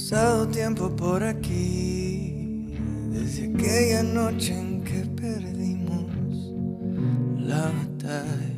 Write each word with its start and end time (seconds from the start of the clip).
pasado 0.00 0.48
tiempo 0.48 0.88
por 0.96 1.22
aquí, 1.22 2.74
desde 3.10 3.52
aquella 3.52 4.02
noche 4.02 4.58
en 4.58 4.82
que 4.82 5.04
perdimos 5.14 6.10
la 7.38 7.70
batalla 7.70 8.50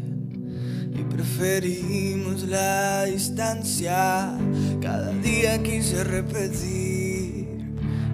y 0.95 1.03
preferimos 1.11 2.45
la 2.45 3.07
distancia. 3.07 4.39
Cada 4.81 5.11
día 5.15 5.61
quise 5.63 6.05
repetir 6.05 7.49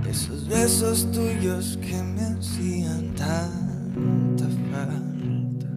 esos 0.08 0.48
besos 0.48 1.12
tuyos 1.12 1.78
que 1.82 2.02
me 2.02 2.22
hacían 2.22 3.14
tanta 3.14 4.48
falta. 4.72 5.68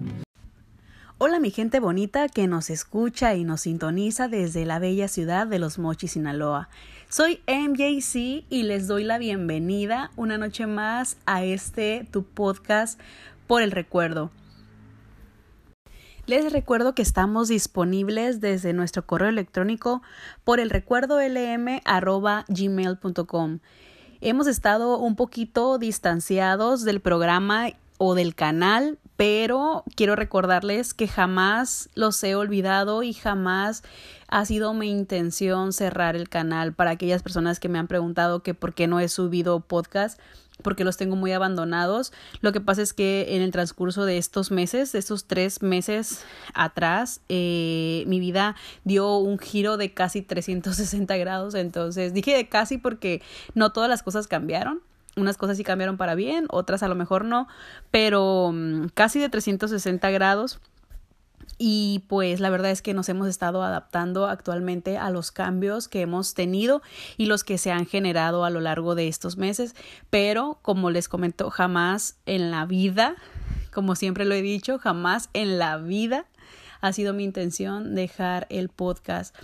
Hola 1.17 1.39
mi 1.39 1.51
gente 1.51 1.81
bonita 1.81 2.29
que 2.29 2.47
nos 2.47 2.69
escucha 2.69 3.35
y 3.35 3.43
nos 3.43 3.61
sintoniza 3.61 4.29
desde 4.29 4.65
la 4.65 4.79
bella 4.79 5.09
ciudad 5.09 5.47
de 5.47 5.59
Los 5.59 5.79
Mochis, 5.79 6.13
Sinaloa. 6.13 6.69
Soy 7.11 7.39
MJC 7.45 8.45
y 8.49 8.63
les 8.63 8.87
doy 8.87 9.03
la 9.03 9.17
bienvenida 9.17 10.11
una 10.15 10.37
noche 10.37 10.65
más 10.65 11.17
a 11.25 11.43
este 11.43 12.07
tu 12.09 12.23
podcast 12.23 12.97
por 13.47 13.61
el 13.61 13.71
recuerdo. 13.71 14.31
Les 16.25 16.53
recuerdo 16.53 16.95
que 16.95 17.01
estamos 17.01 17.49
disponibles 17.49 18.39
desde 18.39 18.71
nuestro 18.71 19.05
correo 19.05 19.27
electrónico 19.27 20.01
por 20.45 20.61
el 20.61 20.69
recuerdo 20.69 21.19
lm@gmail.com. 21.19 23.59
Hemos 24.21 24.47
estado 24.47 24.97
un 24.97 25.17
poquito 25.17 25.77
distanciados 25.79 26.85
del 26.85 27.01
programa 27.01 27.71
o 27.97 28.15
del 28.15 28.35
canal, 28.35 28.99
pero 29.21 29.83
quiero 29.95 30.15
recordarles 30.15 30.95
que 30.95 31.07
jamás 31.07 31.91
los 31.93 32.23
he 32.23 32.33
olvidado 32.33 33.03
y 33.03 33.13
jamás 33.13 33.83
ha 34.27 34.43
sido 34.45 34.73
mi 34.73 34.89
intención 34.89 35.73
cerrar 35.73 36.15
el 36.15 36.27
canal 36.27 36.73
para 36.73 36.89
aquellas 36.89 37.21
personas 37.21 37.59
que 37.59 37.69
me 37.69 37.77
han 37.77 37.85
preguntado 37.85 38.41
que 38.41 38.55
por 38.55 38.73
qué 38.73 38.87
no 38.87 38.99
he 38.99 39.07
subido 39.07 39.59
podcast 39.59 40.19
porque 40.63 40.83
los 40.83 40.97
tengo 40.97 41.15
muy 41.15 41.33
abandonados. 41.33 42.13
Lo 42.39 42.51
que 42.51 42.61
pasa 42.61 42.81
es 42.81 42.93
que 42.93 43.35
en 43.35 43.43
el 43.43 43.51
transcurso 43.51 44.05
de 44.05 44.17
estos 44.17 44.49
meses, 44.49 44.91
de 44.91 44.97
estos 44.97 45.25
tres 45.25 45.61
meses 45.61 46.23
atrás, 46.55 47.21
eh, 47.29 48.03
mi 48.07 48.19
vida 48.19 48.55
dio 48.85 49.17
un 49.17 49.37
giro 49.37 49.77
de 49.77 49.93
casi 49.93 50.23
360 50.23 51.15
grados. 51.17 51.53
Entonces 51.53 52.15
dije 52.15 52.35
de 52.35 52.49
casi 52.49 52.79
porque 52.79 53.21
no 53.53 53.71
todas 53.71 53.87
las 53.87 54.01
cosas 54.01 54.25
cambiaron. 54.25 54.81
Unas 55.17 55.37
cosas 55.37 55.57
sí 55.57 55.63
cambiaron 55.63 55.97
para 55.97 56.15
bien, 56.15 56.45
otras 56.49 56.83
a 56.83 56.87
lo 56.87 56.95
mejor 56.95 57.25
no, 57.25 57.47
pero 57.91 58.51
mm, 58.53 58.87
casi 58.93 59.19
de 59.19 59.29
360 59.29 60.09
grados. 60.09 60.59
Y 61.57 62.05
pues 62.07 62.39
la 62.39 62.49
verdad 62.49 62.71
es 62.71 62.81
que 62.81 62.93
nos 62.95 63.07
hemos 63.09 63.27
estado 63.27 63.61
adaptando 63.61 64.25
actualmente 64.25 64.97
a 64.97 65.11
los 65.11 65.31
cambios 65.31 65.87
que 65.87 66.01
hemos 66.01 66.33
tenido 66.33 66.81
y 67.17 67.27
los 67.27 67.43
que 67.43 67.59
se 67.59 67.71
han 67.71 67.85
generado 67.85 68.45
a 68.45 68.49
lo 68.49 68.61
largo 68.61 68.95
de 68.95 69.07
estos 69.07 69.37
meses, 69.37 69.75
pero 70.09 70.57
como 70.63 70.89
les 70.89 71.07
comento, 71.07 71.51
jamás 71.51 72.15
en 72.25 72.49
la 72.49 72.65
vida, 72.65 73.15
como 73.71 73.95
siempre 73.95 74.25
lo 74.25 74.33
he 74.33 74.41
dicho, 74.41 74.79
jamás 74.79 75.29
en 75.33 75.59
la 75.59 75.77
vida 75.77 76.25
ha 76.81 76.93
sido 76.93 77.13
mi 77.13 77.23
intención 77.23 77.93
dejar 77.93 78.47
el 78.49 78.69
podcast. 78.69 79.35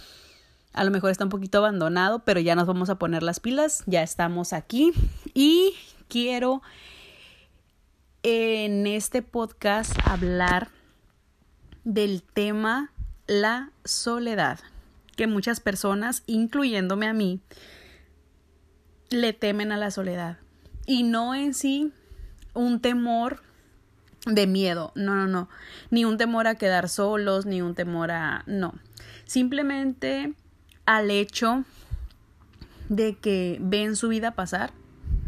A 0.74 0.84
lo 0.84 0.92
mejor 0.92 1.12
está 1.12 1.24
un 1.24 1.30
poquito 1.30 1.60
abandonado, 1.60 2.20
pero 2.20 2.40
ya 2.40 2.56
nos 2.56 2.68
vamos 2.68 2.90
a 2.90 3.00
poner 3.00 3.24
las 3.24 3.40
pilas, 3.40 3.84
ya 3.86 4.04
estamos 4.04 4.54
aquí 4.54 4.92
y 5.38 5.76
quiero 6.08 6.64
en 8.24 8.88
este 8.88 9.22
podcast 9.22 9.92
hablar 10.04 10.70
del 11.84 12.24
tema 12.24 12.92
la 13.28 13.70
soledad, 13.86 14.60
que 15.16 15.28
muchas 15.28 15.60
personas, 15.60 16.24
incluyéndome 16.26 17.06
a 17.06 17.14
mí, 17.14 17.40
le 19.12 19.32
temen 19.32 19.72
a 19.72 19.78
la 19.78 19.92
soledad. 19.92 20.40
Y 20.88 21.04
no 21.04 21.36
en 21.36 21.54
sí 21.54 21.92
un 22.56 22.82
temor 22.82 23.44
de 24.26 24.48
miedo, 24.48 24.92
no, 24.96 25.14
no, 25.14 25.28
no, 25.28 25.50
ni 25.92 26.04
un 26.04 26.18
temor 26.18 26.48
a 26.48 26.56
quedar 26.56 26.90
solos, 26.90 27.46
ni 27.46 27.62
un 27.62 27.76
temor 27.76 28.10
a... 28.10 28.44
no, 28.48 28.74
simplemente 29.26 30.34
al 30.88 31.12
hecho 31.12 31.64
de 32.90 33.16
que 33.18 33.60
ven 33.62 33.96
su 33.96 34.08
vida 34.08 34.32
pasar, 34.32 34.72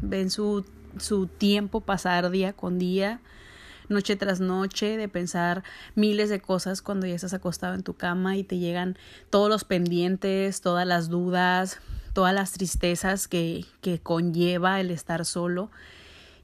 ven 0.01 0.29
su, 0.29 0.65
su 0.97 1.27
tiempo 1.27 1.81
pasar 1.81 2.29
día 2.29 2.53
con 2.53 2.79
día, 2.79 3.19
noche 3.89 4.15
tras 4.15 4.39
noche, 4.39 4.97
de 4.97 5.07
pensar 5.07 5.63
miles 5.95 6.29
de 6.29 6.39
cosas 6.39 6.81
cuando 6.81 7.07
ya 7.07 7.15
estás 7.15 7.33
acostado 7.33 7.73
en 7.73 7.83
tu 7.83 7.95
cama 7.95 8.37
y 8.37 8.43
te 8.43 8.57
llegan 8.57 8.97
todos 9.29 9.49
los 9.49 9.63
pendientes, 9.63 10.61
todas 10.61 10.87
las 10.87 11.09
dudas, 11.09 11.79
todas 12.13 12.33
las 12.33 12.51
tristezas 12.51 13.27
que, 13.27 13.65
que 13.81 13.99
conlleva 13.99 14.79
el 14.79 14.91
estar 14.91 15.25
solo. 15.25 15.71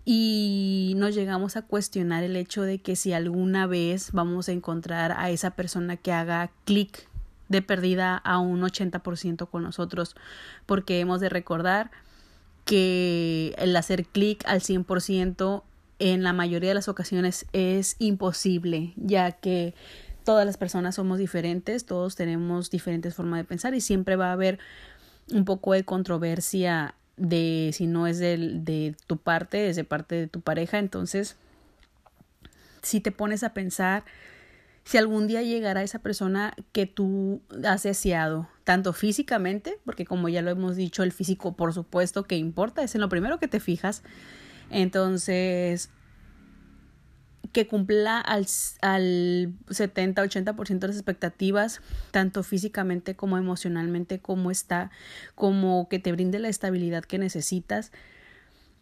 Y 0.08 0.94
nos 0.98 1.16
llegamos 1.16 1.56
a 1.58 1.64
cuestionar 1.64 2.24
el 2.24 2.36
hecho 2.36 2.62
de 2.62 2.80
que 2.80 2.96
si 2.96 3.14
alguna 3.14 3.66
vez 3.66 4.12
vamos 4.12 4.50
a 4.50 4.52
encontrar 4.52 5.14
a 5.14 5.32
esa 5.32 5.52
persona 5.52 5.98
que 5.98 6.12
haga 6.12 6.52
clic 6.64 7.08
de 7.50 7.62
perdida 7.62 8.18
a 8.18 8.40
un 8.40 8.62
80% 8.62 9.50
con 9.50 9.64
nosotros, 9.64 10.16
porque 10.66 11.00
hemos 11.00 11.22
de 11.22 11.30
recordar 11.30 11.92
que 12.66 13.56
el 13.58 13.76
hacer 13.76 14.06
clic 14.06 14.44
al 14.46 14.60
100% 14.60 15.64
en 16.00 16.24
la 16.24 16.34
mayoría 16.34 16.70
de 16.70 16.76
las 16.76 16.90
ocasiones 16.90 17.46
es 17.54 17.96
imposible, 18.00 18.94
ya 18.98 19.32
que 19.32 19.74
todas 20.24 20.46
las 20.46 20.58
personas 20.58 20.96
somos 20.96 21.20
diferentes, 21.20 21.86
todos 21.86 22.16
tenemos 22.16 22.70
diferentes 22.70 23.14
formas 23.14 23.40
de 23.40 23.44
pensar 23.46 23.74
y 23.76 23.82
siempre 23.82 24.16
va 24.16 24.30
a 24.30 24.34
haber 24.34 24.60
un 25.32 25.46
poco 25.46 25.74
de 25.74 25.86
controversia 25.86 26.96
de 27.18 27.72
si 27.74 27.88
no 27.88 28.08
es 28.08 28.20
de, 28.20 28.38
de 28.38 28.96
tu 29.08 29.18
parte, 29.18 29.70
es 29.70 29.76
de 29.76 29.84
parte 29.84 30.16
de 30.16 30.28
tu 30.28 30.42
pareja, 30.42 30.80
entonces 30.80 31.38
si 32.82 33.00
te 33.00 33.12
pones 33.12 33.44
a 33.44 33.54
pensar 33.54 34.04
si 34.86 35.00
algún 35.00 35.26
día 35.26 35.42
llegará 35.42 35.82
esa 35.82 36.00
persona 36.00 36.54
que 36.72 36.86
tú 36.86 37.42
has 37.64 37.82
deseado, 37.84 38.48
tanto 38.64 38.94
físicamente, 38.94 39.80
porque 39.84 40.06
como 40.06 40.30
ya 40.30 40.44
lo 40.44 40.52
hemos 40.52 40.76
dicho, 40.76 41.02
el 41.02 41.12
físico 41.12 41.56
por 41.56 41.74
supuesto 41.74 42.24
que 42.24 42.38
importa, 42.38 42.84
es 42.84 42.94
en 42.94 43.02
lo 43.02 43.10
primero 43.10 43.40
que 43.40 43.48
te 43.48 43.60
fijas, 43.60 44.04
entonces, 44.70 45.90
que 47.52 47.66
cumpla 47.66 48.20
al, 48.20 48.46
al 48.82 49.54
70-80% 49.70 50.80
de 50.80 50.88
las 50.88 50.98
expectativas, 50.98 51.82
tanto 52.12 52.44
físicamente 52.44 53.16
como 53.16 53.40
emocionalmente, 53.40 54.20
como 54.20 54.52
está, 54.52 54.92
como 55.34 55.90
que 55.90 55.98
te 55.98 56.12
brinde 56.12 56.38
la 56.38 56.50
estabilidad 56.50 57.04
que 57.04 57.18
necesitas. 57.18 57.92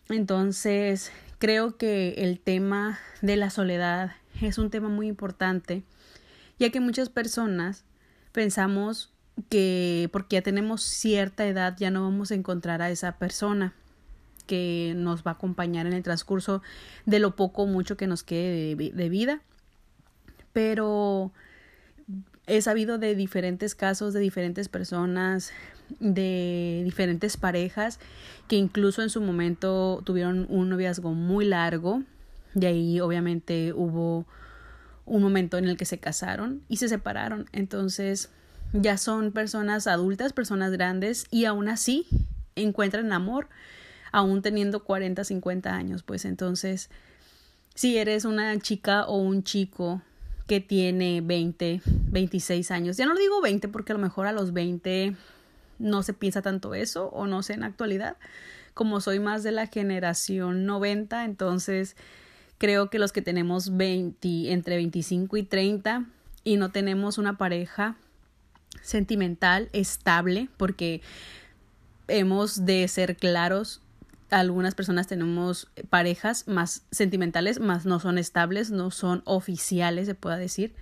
Entonces, 0.10 1.12
creo 1.40 1.78
que 1.78 2.16
el 2.18 2.42
tema 2.42 3.00
de 3.22 3.38
la 3.38 3.50
soledad 3.50 4.12
es 4.42 4.58
un 4.58 4.70
tema 4.70 4.90
muy 4.90 5.08
importante, 5.08 5.84
ya 6.60 6.70
que 6.70 6.80
muchas 6.80 7.10
personas 7.10 7.84
pensamos 8.32 9.12
que 9.50 10.10
porque 10.12 10.36
ya 10.36 10.42
tenemos 10.42 10.84
cierta 10.84 11.46
edad 11.46 11.76
ya 11.78 11.90
no 11.90 12.04
vamos 12.04 12.32
a 12.32 12.36
encontrar 12.36 12.82
a 12.82 12.92
esa 12.92 13.14
persona 13.18 13.74
que 14.46 14.94
nos 14.96 15.24
va 15.24 15.32
a 15.32 15.34
acompañar 15.36 15.88
en 15.88 15.94
el 15.94 16.04
transcurso 16.04 16.62
de 17.06 17.20
lo 17.20 17.36
poco 17.36 17.64
o 17.64 17.68
mucho 17.68 17.98
que 17.98 18.08
nos 18.08 18.24
quede 18.24 18.76
de, 18.76 19.10
vida. 19.10 19.42
Pero 20.52 21.32
he 22.46 22.62
sabido 22.62 22.98
de 22.98 23.16
diferentes 23.16 23.74
casos, 23.74 24.14
de 24.14 24.20
diferentes 24.20 24.68
personas, 24.68 25.52
de 26.00 26.82
diferentes 26.84 27.38
parejas 27.38 28.00
que 28.48 28.58
incluso 28.58 29.02
en 29.02 29.10
su 29.10 29.22
momento 29.22 30.02
tuvieron 30.04 30.46
un 30.50 30.70
noviazgo 30.70 31.14
muy 31.14 31.46
largo. 31.46 32.04
De 32.54 32.68
ahí 32.68 33.00
obviamente 33.00 33.74
hubo 33.74 34.26
un 35.06 35.22
momento 35.22 35.58
en 35.58 35.66
el 35.66 35.78
que 35.78 35.86
se 35.86 35.98
casaron 35.98 36.62
y 36.68 36.78
se 36.78 36.88
separaron. 36.88 37.50
Entonces 37.52 38.30
ya 38.74 38.98
son 38.98 39.32
personas 39.32 39.88
adultas, 39.88 40.34
personas 40.34 40.72
grandes 40.72 41.26
y 41.30 41.46
aún 41.46 41.68
así 41.68 42.08
encuentran 42.56 43.12
amor 43.12 43.48
aún 44.14 44.44
teniendo 44.44 44.84
40, 44.84 45.24
50 45.24 45.74
años, 45.74 46.04
pues 46.04 46.24
entonces, 46.24 46.90
si 47.74 47.98
eres 47.98 48.26
una 48.26 48.58
chica 48.60 49.06
o 49.06 49.18
un 49.18 49.44
chico 49.44 50.02
que 50.48 50.62
tiene 50.62 51.22
20, 51.22 51.82
26 51.84 52.70
años, 52.72 52.96
ya 52.96 53.08
no 53.08 53.16
digo 53.16 53.42
20 53.42 53.68
porque 53.70 53.92
a 53.92 53.96
lo 53.96 54.02
mejor 54.02 54.28
a 54.28 54.32
los 54.32 54.54
20 54.54 55.16
no 55.80 56.04
se 56.04 56.14
piensa 56.14 56.44
tanto 56.44 56.76
eso 56.76 57.08
o 57.08 57.26
no 57.26 57.42
sé 57.42 57.54
en 57.54 57.64
actualidad, 57.64 58.18
como 58.76 59.02
soy 59.02 59.20
más 59.20 59.42
de 59.42 59.52
la 59.52 59.66
generación 59.66 60.68
90, 60.68 61.26
entonces 61.26 61.96
creo 62.58 62.90
que 62.90 63.00
los 63.00 63.12
que 63.12 63.22
tenemos 63.22 63.76
20, 63.76 64.52
entre 64.52 64.76
25 64.78 65.38
y 65.38 65.44
30 65.44 66.06
y 66.44 66.58
no 66.58 66.72
tenemos 66.72 67.18
una 67.18 67.38
pareja 67.38 67.96
sentimental 68.82 69.70
estable, 69.74 70.50
porque 70.58 71.02
hemos 72.08 72.66
de 72.66 72.88
ser 72.88 73.16
claros, 73.16 73.82
algunas 74.30 74.76
personas 74.76 75.08
tenemos 75.08 75.70
parejas 75.90 76.48
más 76.48 76.84
sentimentales, 76.92 77.60
más 77.60 77.86
no 77.86 78.00
son 78.00 78.18
estables, 78.18 78.72
no 78.72 78.92
son 78.92 79.22
oficiales, 79.26 80.08
se 80.08 80.16
pueda 80.16 80.38
decir. 80.38 80.74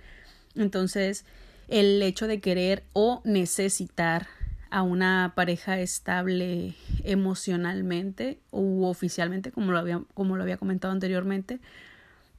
Entonces, 0.54 1.24
el 1.68 2.02
hecho 2.02 2.26
de 2.26 2.40
querer 2.40 2.82
o 2.92 3.20
necesitar 3.24 4.26
a 4.72 4.80
una 4.80 5.34
pareja 5.36 5.78
estable 5.80 6.74
emocionalmente 7.04 8.40
u 8.50 8.84
oficialmente, 8.84 9.52
como 9.52 9.70
lo 9.70 9.78
había, 9.78 10.02
como 10.14 10.34
lo 10.34 10.42
había 10.42 10.56
comentado 10.56 10.92
anteriormente, 10.94 11.60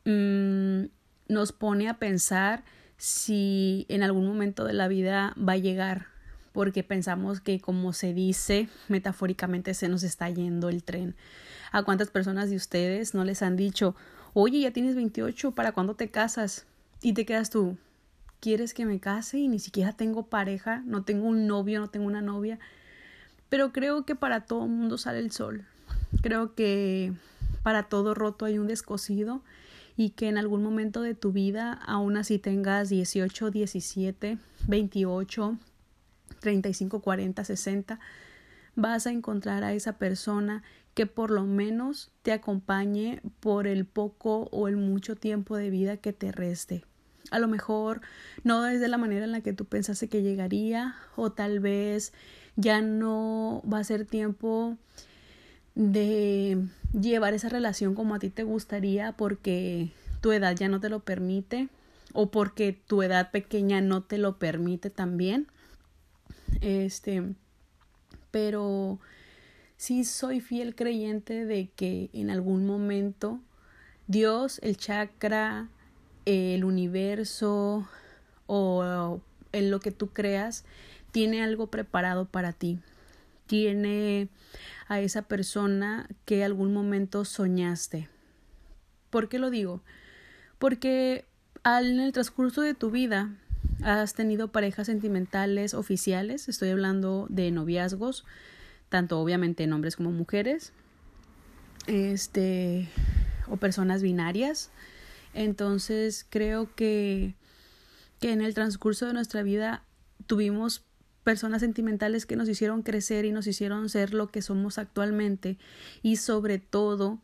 mm, 0.05 0.85
nos 1.27 1.51
pone 1.51 1.87
a 1.89 1.99
pensar 1.99 2.63
si 2.97 3.85
en 3.87 4.01
algún 4.01 4.25
momento 4.25 4.65
de 4.65 4.73
la 4.73 4.87
vida 4.87 5.35
va 5.37 5.53
a 5.53 5.57
llegar, 5.57 6.07
porque 6.53 6.83
pensamos 6.83 7.39
que 7.39 7.59
como 7.59 7.93
se 7.93 8.15
dice 8.15 8.67
metafóricamente 8.87 9.75
se 9.75 9.87
nos 9.87 10.01
está 10.01 10.27
yendo 10.27 10.69
el 10.69 10.83
tren. 10.83 11.15
¿A 11.71 11.83
cuántas 11.83 12.09
personas 12.09 12.49
de 12.49 12.55
ustedes 12.55 13.13
no 13.13 13.25
les 13.25 13.43
han 13.43 13.55
dicho, 13.55 13.95
oye, 14.33 14.59
ya 14.59 14.71
tienes 14.71 14.95
28, 14.95 15.51
¿para 15.51 15.71
cuándo 15.71 15.93
te 15.93 16.09
casas? 16.09 16.65
Y 17.03 17.13
te 17.13 17.27
quedas 17.27 17.51
tú, 17.51 17.77
quieres 18.43 18.73
que 18.73 18.85
me 18.85 18.99
case 18.99 19.37
y 19.37 19.47
ni 19.47 19.57
siquiera 19.57 19.93
tengo 19.93 20.27
pareja, 20.27 20.83
no 20.85 21.05
tengo 21.05 21.29
un 21.29 21.47
novio, 21.47 21.79
no 21.79 21.89
tengo 21.89 22.07
una 22.07 22.21
novia. 22.21 22.59
Pero 23.47 23.71
creo 23.71 24.03
que 24.03 24.15
para 24.15 24.41
todo 24.41 24.67
mundo 24.67 24.97
sale 24.97 25.19
el 25.19 25.31
sol. 25.31 25.63
Creo 26.21 26.53
que 26.53 27.13
para 27.63 27.83
todo 27.83 28.13
roto 28.13 28.43
hay 28.43 28.57
un 28.57 28.67
descosido 28.67 29.41
y 29.95 30.09
que 30.09 30.27
en 30.27 30.37
algún 30.37 30.61
momento 30.61 31.01
de 31.01 31.15
tu 31.15 31.31
vida, 31.31 31.71
aún 31.71 32.17
así 32.17 32.37
tengas 32.37 32.89
18, 32.89 33.49
17, 33.49 34.37
28, 34.67 35.57
35, 36.41 36.99
40, 36.99 37.45
60, 37.45 37.99
vas 38.75 39.07
a 39.07 39.11
encontrar 39.11 39.63
a 39.63 39.71
esa 39.71 39.97
persona 39.97 40.63
que 40.95 41.05
por 41.05 41.31
lo 41.31 41.45
menos 41.45 42.11
te 42.23 42.33
acompañe 42.33 43.21
por 43.39 43.67
el 43.67 43.85
poco 43.85 44.49
o 44.51 44.67
el 44.67 44.75
mucho 44.75 45.15
tiempo 45.15 45.55
de 45.55 45.69
vida 45.69 45.95
que 45.95 46.11
te 46.11 46.33
reste. 46.33 46.83
A 47.31 47.39
lo 47.39 47.47
mejor 47.47 48.01
no 48.43 48.67
es 48.67 48.79
de 48.79 48.87
la 48.87 48.97
manera 48.97 49.25
en 49.25 49.31
la 49.31 49.41
que 49.41 49.53
tú 49.53 49.65
pensaste 49.65 50.09
que 50.09 50.21
llegaría 50.21 50.95
o 51.15 51.31
tal 51.31 51.59
vez 51.59 52.13
ya 52.55 52.81
no 52.81 53.63
va 53.71 53.79
a 53.79 53.83
ser 53.83 54.05
tiempo 54.05 54.77
de 55.75 56.57
llevar 56.93 57.33
esa 57.33 57.49
relación 57.49 57.95
como 57.95 58.15
a 58.15 58.19
ti 58.19 58.29
te 58.29 58.43
gustaría 58.43 59.13
porque 59.13 59.91
tu 60.21 60.31
edad 60.31 60.55
ya 60.55 60.67
no 60.67 60.79
te 60.79 60.89
lo 60.89 60.99
permite 60.99 61.69
o 62.13 62.29
porque 62.29 62.79
tu 62.87 63.01
edad 63.01 63.31
pequeña 63.31 63.81
no 63.81 64.03
te 64.03 64.17
lo 64.17 64.37
permite 64.37 64.89
también. 64.89 65.47
Este, 66.61 67.23
pero 68.31 68.99
sí 69.77 70.03
soy 70.03 70.39
fiel 70.39 70.75
creyente 70.75 71.45
de 71.45 71.69
que 71.75 72.09
en 72.13 72.29
algún 72.29 72.65
momento 72.65 73.39
Dios, 74.07 74.59
el 74.61 74.77
chakra, 74.77 75.69
el 76.25 76.63
universo 76.63 77.87
o 78.47 79.21
en 79.51 79.71
lo 79.71 79.79
que 79.79 79.91
tú 79.91 80.09
creas 80.09 80.65
tiene 81.11 81.43
algo 81.43 81.67
preparado 81.67 82.25
para 82.25 82.53
ti. 82.53 82.79
Tiene 83.45 84.29
a 84.87 84.99
esa 84.99 85.23
persona 85.23 86.07
que 86.25 86.43
algún 86.43 86.73
momento 86.73 87.25
soñaste. 87.25 88.09
¿Por 89.09 89.29
qué 89.29 89.37
lo 89.37 89.49
digo? 89.49 89.81
Porque 90.59 91.25
al, 91.63 91.91
en 91.91 91.99
el 91.99 92.11
transcurso 92.13 92.61
de 92.61 92.73
tu 92.73 92.89
vida 92.89 93.29
has 93.83 94.13
tenido 94.13 94.51
parejas 94.51 94.87
sentimentales 94.87 95.73
oficiales, 95.73 96.49
estoy 96.49 96.69
hablando 96.69 97.27
de 97.29 97.51
noviazgos, 97.51 98.25
tanto 98.89 99.19
obviamente 99.19 99.63
en 99.63 99.73
hombres 99.73 99.95
como 99.95 100.11
mujeres, 100.11 100.73
este, 101.87 102.89
o 103.47 103.57
personas 103.57 104.01
binarias, 104.01 104.71
entonces 105.33 106.25
creo 106.29 106.73
que, 106.75 107.35
que 108.19 108.31
en 108.31 108.41
el 108.41 108.53
transcurso 108.53 109.05
de 109.05 109.13
nuestra 109.13 109.43
vida 109.43 109.83
tuvimos 110.27 110.83
personas 111.23 111.61
sentimentales 111.61 112.25
que 112.25 112.35
nos 112.35 112.49
hicieron 112.49 112.81
crecer 112.81 113.25
y 113.25 113.31
nos 113.31 113.47
hicieron 113.47 113.89
ser 113.89 114.13
lo 114.13 114.27
que 114.27 114.41
somos 114.41 114.77
actualmente 114.77 115.57
y 116.01 116.17
sobre 116.17 116.59
todo 116.59 117.19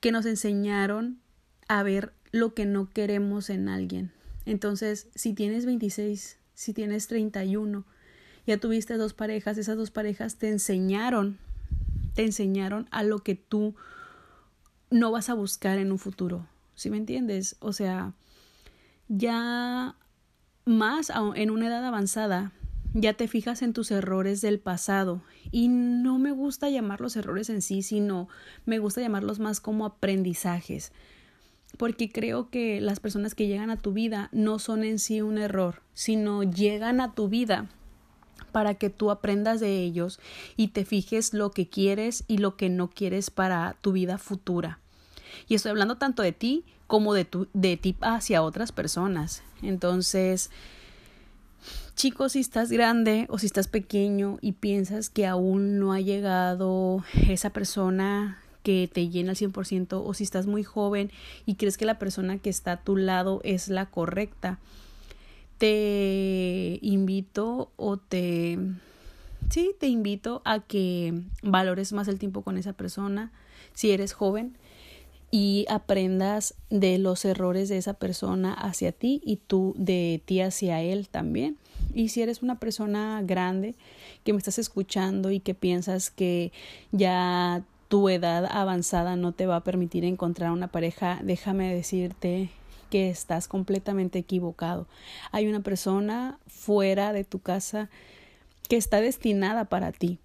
que 0.00 0.12
nos 0.12 0.26
enseñaron 0.26 1.20
a 1.68 1.82
ver 1.82 2.12
lo 2.32 2.54
que 2.54 2.66
no 2.66 2.90
queremos 2.90 3.50
en 3.50 3.68
alguien. 3.68 4.12
Entonces, 4.46 5.08
si 5.14 5.32
tienes 5.32 5.66
26, 5.66 6.38
si 6.54 6.72
tienes 6.72 7.06
31, 7.06 7.84
ya 8.46 8.58
tuviste 8.58 8.96
dos 8.96 9.14
parejas, 9.14 9.58
esas 9.58 9.76
dos 9.76 9.90
parejas 9.90 10.36
te 10.36 10.48
enseñaron, 10.48 11.38
te 12.14 12.24
enseñaron 12.24 12.88
a 12.90 13.02
lo 13.02 13.20
que 13.20 13.34
tú 13.34 13.74
no 14.90 15.12
vas 15.12 15.28
a 15.28 15.34
buscar 15.34 15.78
en 15.78 15.92
un 15.92 15.98
futuro. 15.98 16.46
¿Sí 16.80 16.88
me 16.88 16.96
entiendes? 16.96 17.56
O 17.60 17.74
sea, 17.74 18.14
ya 19.08 19.96
más 20.64 21.12
en 21.34 21.50
una 21.50 21.66
edad 21.66 21.84
avanzada, 21.84 22.52
ya 22.94 23.12
te 23.12 23.28
fijas 23.28 23.60
en 23.60 23.74
tus 23.74 23.90
errores 23.90 24.40
del 24.40 24.60
pasado. 24.60 25.20
Y 25.50 25.68
no 25.68 26.18
me 26.18 26.32
gusta 26.32 26.70
llamarlos 26.70 27.16
errores 27.16 27.50
en 27.50 27.60
sí, 27.60 27.82
sino 27.82 28.28
me 28.64 28.78
gusta 28.78 29.02
llamarlos 29.02 29.40
más 29.40 29.60
como 29.60 29.84
aprendizajes. 29.84 30.92
Porque 31.76 32.10
creo 32.10 32.48
que 32.48 32.80
las 32.80 32.98
personas 32.98 33.34
que 33.34 33.46
llegan 33.46 33.68
a 33.68 33.76
tu 33.76 33.92
vida 33.92 34.30
no 34.32 34.58
son 34.58 34.82
en 34.82 34.98
sí 34.98 35.20
un 35.20 35.36
error, 35.36 35.82
sino 35.92 36.44
llegan 36.44 37.02
a 37.02 37.12
tu 37.12 37.28
vida 37.28 37.68
para 38.52 38.72
que 38.76 38.88
tú 38.88 39.10
aprendas 39.10 39.60
de 39.60 39.82
ellos 39.82 40.18
y 40.56 40.68
te 40.68 40.86
fijes 40.86 41.34
lo 41.34 41.50
que 41.50 41.68
quieres 41.68 42.24
y 42.26 42.38
lo 42.38 42.56
que 42.56 42.70
no 42.70 42.88
quieres 42.88 43.28
para 43.28 43.76
tu 43.82 43.92
vida 43.92 44.16
futura. 44.16 44.80
Y 45.48 45.54
estoy 45.54 45.70
hablando 45.70 45.96
tanto 45.96 46.22
de 46.22 46.32
ti 46.32 46.64
como 46.86 47.14
de, 47.14 47.24
tu, 47.24 47.48
de 47.52 47.76
ti 47.76 47.96
hacia 48.00 48.42
otras 48.42 48.72
personas. 48.72 49.42
Entonces, 49.62 50.50
chicos, 51.94 52.32
si 52.32 52.40
estás 52.40 52.70
grande 52.70 53.26
o 53.28 53.38
si 53.38 53.46
estás 53.46 53.68
pequeño 53.68 54.38
y 54.40 54.52
piensas 54.52 55.10
que 55.10 55.26
aún 55.26 55.78
no 55.78 55.92
ha 55.92 56.00
llegado 56.00 57.04
esa 57.28 57.50
persona 57.50 58.38
que 58.62 58.90
te 58.92 59.08
llena 59.08 59.30
al 59.30 59.36
100% 59.36 60.02
o 60.04 60.14
si 60.14 60.24
estás 60.24 60.46
muy 60.46 60.64
joven 60.64 61.10
y 61.46 61.54
crees 61.54 61.78
que 61.78 61.84
la 61.84 61.98
persona 61.98 62.38
que 62.38 62.50
está 62.50 62.72
a 62.72 62.82
tu 62.82 62.96
lado 62.96 63.40
es 63.44 63.68
la 63.68 63.86
correcta, 63.86 64.58
te 65.58 66.78
invito 66.82 67.70
o 67.76 67.98
te... 67.98 68.58
Sí, 69.50 69.74
te 69.78 69.88
invito 69.88 70.42
a 70.44 70.60
que 70.60 71.22
valores 71.42 71.92
más 71.92 72.08
el 72.08 72.18
tiempo 72.18 72.42
con 72.42 72.56
esa 72.56 72.72
persona. 72.72 73.32
Si 73.74 73.90
eres 73.90 74.12
joven, 74.12 74.56
y 75.30 75.66
aprendas 75.68 76.54
de 76.70 76.98
los 76.98 77.24
errores 77.24 77.68
de 77.68 77.78
esa 77.78 77.94
persona 77.94 78.52
hacia 78.52 78.92
ti 78.92 79.20
y 79.24 79.36
tú 79.36 79.74
de 79.76 80.22
ti 80.24 80.40
hacia 80.40 80.80
él 80.82 81.08
también. 81.08 81.56
Y 81.94 82.08
si 82.08 82.22
eres 82.22 82.42
una 82.42 82.58
persona 82.58 83.22
grande 83.24 83.74
que 84.24 84.32
me 84.32 84.38
estás 84.38 84.58
escuchando 84.58 85.30
y 85.30 85.40
que 85.40 85.54
piensas 85.54 86.10
que 86.10 86.52
ya 86.90 87.62
tu 87.88 88.08
edad 88.08 88.46
avanzada 88.46 89.16
no 89.16 89.32
te 89.32 89.46
va 89.46 89.56
a 89.56 89.64
permitir 89.64 90.04
encontrar 90.04 90.52
una 90.52 90.68
pareja, 90.68 91.20
déjame 91.22 91.74
decirte 91.74 92.50
que 92.90 93.08
estás 93.08 93.48
completamente 93.48 94.18
equivocado. 94.18 94.86
Hay 95.32 95.46
una 95.46 95.60
persona 95.60 96.38
fuera 96.46 97.12
de 97.12 97.24
tu 97.24 97.38
casa 97.38 97.88
que 98.68 98.76
está 98.76 99.00
destinada 99.00 99.64
para 99.64 99.92
ti, 99.92 100.18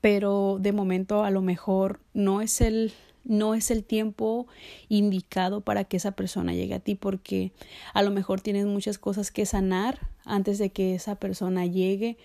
pero 0.00 0.58
de 0.60 0.72
momento 0.72 1.24
a 1.24 1.30
lo 1.30 1.40
mejor 1.40 2.00
no 2.12 2.40
es 2.40 2.60
el 2.60 2.92
no 3.24 3.54
es 3.54 3.70
el 3.70 3.84
tiempo 3.84 4.46
indicado 4.88 5.62
para 5.62 5.84
que 5.84 5.96
esa 5.96 6.12
persona 6.12 6.54
llegue 6.54 6.74
a 6.74 6.80
ti 6.80 6.94
porque 6.94 7.52
a 7.92 8.02
lo 8.02 8.10
mejor 8.10 8.40
tienes 8.40 8.66
muchas 8.66 8.98
cosas 8.98 9.30
que 9.30 9.46
sanar 9.46 10.10
antes 10.24 10.58
de 10.58 10.70
que 10.70 10.94
esa 10.94 11.16
persona 11.16 11.66
llegue. 11.66 12.16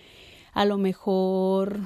A 0.52 0.64
lo 0.64 0.78
mejor 0.78 1.80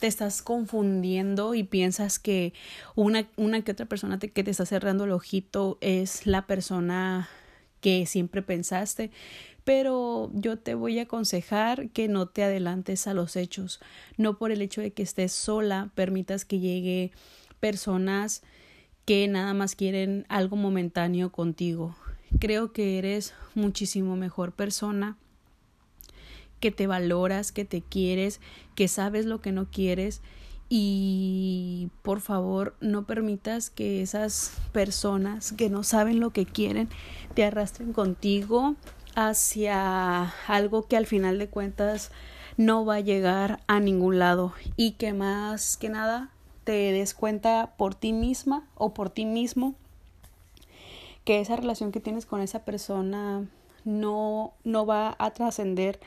te 0.00 0.06
estás 0.06 0.42
confundiendo 0.42 1.54
y 1.54 1.62
piensas 1.62 2.18
que 2.18 2.52
una, 2.94 3.28
una 3.36 3.62
que 3.62 3.72
otra 3.72 3.86
persona 3.86 4.18
que 4.18 4.44
te 4.44 4.50
está 4.50 4.66
cerrando 4.66 5.04
el 5.04 5.12
ojito 5.12 5.78
es 5.80 6.26
la 6.26 6.46
persona 6.46 7.28
que 7.80 8.06
siempre 8.06 8.42
pensaste, 8.42 9.10
pero 9.64 10.30
yo 10.32 10.58
te 10.58 10.74
voy 10.74 10.98
a 10.98 11.02
aconsejar 11.02 11.88
que 11.90 12.08
no 12.08 12.26
te 12.26 12.44
adelantes 12.44 13.06
a 13.06 13.14
los 13.14 13.36
hechos, 13.36 13.80
no 14.16 14.38
por 14.38 14.50
el 14.50 14.62
hecho 14.62 14.80
de 14.80 14.92
que 14.92 15.02
estés 15.02 15.32
sola 15.32 15.90
permitas 15.94 16.44
que 16.44 16.60
llegue 16.60 17.12
personas 17.60 18.42
que 19.04 19.28
nada 19.28 19.54
más 19.54 19.76
quieren 19.76 20.26
algo 20.28 20.56
momentáneo 20.56 21.30
contigo. 21.30 21.96
Creo 22.40 22.72
que 22.72 22.98
eres 22.98 23.34
muchísimo 23.54 24.16
mejor 24.16 24.52
persona, 24.52 25.16
que 26.60 26.70
te 26.70 26.86
valoras, 26.86 27.52
que 27.52 27.64
te 27.64 27.82
quieres, 27.82 28.40
que 28.74 28.88
sabes 28.88 29.26
lo 29.26 29.40
que 29.40 29.52
no 29.52 29.70
quieres 29.70 30.22
y 30.68 31.90
por 32.02 32.20
favor 32.20 32.74
no 32.80 33.06
permitas 33.06 33.70
que 33.70 34.02
esas 34.02 34.52
personas 34.72 35.52
que 35.52 35.70
no 35.70 35.84
saben 35.84 36.18
lo 36.18 36.30
que 36.30 36.44
quieren 36.44 36.88
te 37.34 37.44
arrastren 37.44 37.92
contigo 37.92 38.74
hacia 39.14 40.30
algo 40.48 40.88
que 40.88 40.96
al 40.96 41.06
final 41.06 41.38
de 41.38 41.48
cuentas 41.48 42.10
no 42.56 42.84
va 42.84 42.96
a 42.96 43.00
llegar 43.00 43.60
a 43.68 43.78
ningún 43.78 44.18
lado 44.18 44.52
y 44.76 44.92
que 44.92 45.12
más 45.12 45.76
que 45.76 45.88
nada 45.88 46.30
te 46.66 46.90
des 46.90 47.14
cuenta 47.14 47.74
por 47.78 47.94
ti 47.94 48.12
misma 48.12 48.66
o 48.74 48.92
por 48.92 49.08
ti 49.08 49.24
mismo 49.24 49.76
que 51.24 51.38
esa 51.38 51.54
relación 51.54 51.92
que 51.92 52.00
tienes 52.00 52.26
con 52.26 52.40
esa 52.40 52.64
persona 52.64 53.48
no, 53.84 54.52
no 54.64 54.84
va 54.84 55.14
a 55.20 55.30
trascender 55.30 56.00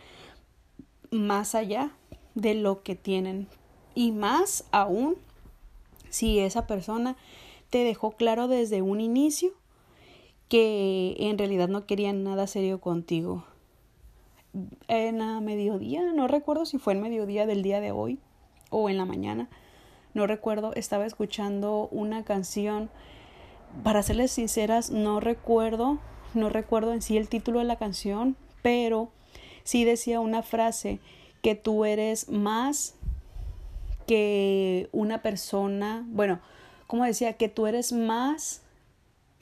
más 1.11 1.55
allá 1.55 1.91
de 2.35 2.55
lo 2.55 2.83
que 2.83 2.95
tienen. 2.95 3.47
Y 3.95 4.11
más 4.11 4.65
aún 4.71 5.15
si 6.09 6.39
esa 6.39 6.67
persona 6.67 7.15
te 7.69 7.85
dejó 7.85 8.11
claro 8.11 8.49
desde 8.49 8.81
un 8.81 8.99
inicio 8.99 9.51
que 10.49 11.15
en 11.19 11.37
realidad 11.37 11.69
no 11.69 11.85
querían 11.85 12.25
nada 12.25 12.47
serio 12.47 12.81
contigo. 12.81 13.45
En 14.89 15.19
la 15.19 15.39
mediodía, 15.39 16.11
no 16.11 16.27
recuerdo 16.27 16.65
si 16.65 16.79
fue 16.79 16.93
en 16.93 17.01
mediodía 17.01 17.45
del 17.45 17.63
día 17.63 17.79
de 17.79 17.93
hoy 17.93 18.19
o 18.69 18.89
en 18.89 18.97
la 18.97 19.05
mañana, 19.05 19.47
no 20.19 20.27
recuerdo, 20.27 20.73
estaba 20.75 21.05
escuchando 21.05 21.88
una 21.91 22.25
canción, 22.25 22.89
para 23.85 24.03
serles 24.03 24.31
sinceras, 24.31 24.89
no 24.89 25.21
recuerdo, 25.21 25.97
no 26.33 26.49
recuerdo 26.49 26.91
en 26.91 27.01
sí 27.01 27.15
el 27.15 27.29
título 27.29 27.59
de 27.59 27.65
la 27.65 27.77
canción, 27.77 28.35
pero 28.61 29.11
sí 29.63 29.85
decía 29.85 30.19
una 30.19 30.43
frase 30.43 30.99
que 31.41 31.55
tú 31.55 31.85
eres 31.85 32.27
más 32.27 32.95
que 34.07 34.89
una 34.91 35.21
persona, 35.21 36.03
bueno, 36.09 36.41
como 36.85 37.05
decía, 37.05 37.33
que 37.33 37.47
tú 37.47 37.65
eres 37.65 37.93
más 37.93 38.61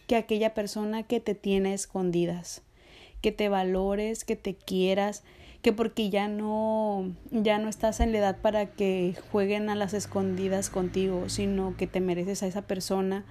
que 0.05 0.15
aquella 0.15 0.53
persona 0.53 1.01
que 1.01 1.19
te 1.19 1.33
tiene 1.33 1.73
escondidas, 1.73 2.61
que 3.21 3.31
te 3.31 3.49
valores, 3.49 4.25
que 4.25 4.35
te 4.35 4.53
quieras, 4.53 5.23
que 5.61 5.73
porque 5.73 6.09
ya 6.09 6.27
no 6.27 7.11
ya 7.31 7.59
no 7.59 7.69
estás 7.69 7.99
en 7.99 8.11
la 8.11 8.19
edad 8.19 8.41
para 8.41 8.67
que 8.67 9.15
jueguen 9.31 9.69
a 9.69 9.75
las 9.75 9.93
escondidas 9.93 10.69
contigo, 10.69 11.29
sino 11.29 11.75
que 11.77 11.87
te 11.87 11.99
mereces 11.99 12.43
a 12.43 12.47
esa 12.47 12.63
persona 12.63 13.25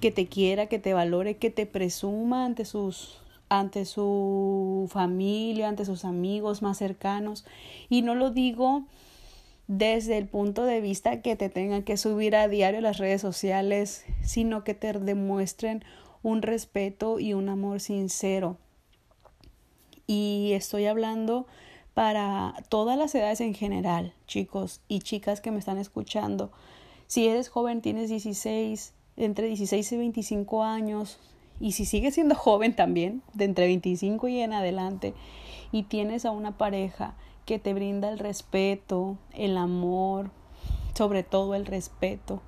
que 0.00 0.10
te 0.10 0.26
quiera, 0.26 0.66
que 0.66 0.78
te 0.78 0.94
valore, 0.94 1.36
que 1.36 1.50
te 1.50 1.66
presuma 1.66 2.44
ante 2.44 2.64
sus 2.64 3.20
ante 3.48 3.84
su 3.86 4.88
familia, 4.92 5.68
ante 5.68 5.84
sus 5.84 6.04
amigos 6.04 6.62
más 6.62 6.78
cercanos 6.78 7.44
y 7.88 8.02
no 8.02 8.14
lo 8.14 8.30
digo 8.30 8.84
desde 9.68 10.16
el 10.16 10.26
punto 10.26 10.64
de 10.64 10.80
vista 10.80 11.20
que 11.22 11.36
te 11.36 11.50
tengan 11.50 11.82
que 11.82 11.96
subir 11.96 12.34
a 12.36 12.48
diario 12.48 12.80
las 12.80 12.98
redes 12.98 13.20
sociales, 13.20 14.04
sino 14.22 14.64
que 14.64 14.74
te 14.74 14.92
demuestren 14.94 15.84
un 16.22 16.42
respeto 16.42 17.20
y 17.20 17.34
un 17.34 17.48
amor 17.48 17.80
sincero. 17.80 18.56
Y 20.08 20.52
estoy 20.54 20.86
hablando 20.86 21.46
para 21.94 22.54
todas 22.68 22.98
las 22.98 23.14
edades 23.14 23.40
en 23.40 23.54
general, 23.54 24.14
chicos 24.26 24.80
y 24.88 25.00
chicas 25.00 25.40
que 25.40 25.52
me 25.52 25.60
están 25.60 25.78
escuchando. 25.78 26.50
Si 27.06 27.28
eres 27.28 27.48
joven, 27.48 27.80
tienes 27.82 28.08
16, 28.08 28.94
entre 29.16 29.46
16 29.46 29.92
y 29.92 29.96
25 29.98 30.64
años, 30.64 31.20
y 31.60 31.72
si 31.72 31.84
sigues 31.84 32.14
siendo 32.14 32.34
joven 32.34 32.74
también, 32.74 33.22
de 33.34 33.44
entre 33.44 33.66
25 33.66 34.26
y 34.26 34.40
en 34.40 34.52
adelante, 34.52 35.14
y 35.70 35.84
tienes 35.84 36.24
a 36.24 36.32
una 36.32 36.58
pareja 36.58 37.14
que 37.44 37.60
te 37.60 37.72
brinda 37.74 38.08
el 38.08 38.18
respeto, 38.18 39.18
el 39.32 39.56
amor, 39.56 40.30
sobre 40.94 41.22
todo 41.22 41.54
el 41.54 41.66
respeto 41.66 42.42